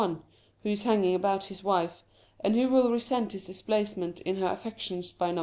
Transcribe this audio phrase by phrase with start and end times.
[0.01, 0.15] I,
[0.63, 2.01] who is hanging about his wife,
[2.39, 5.39] and who will resent his displacement in her affections by No.